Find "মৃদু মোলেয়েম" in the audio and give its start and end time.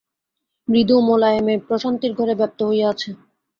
0.67-1.47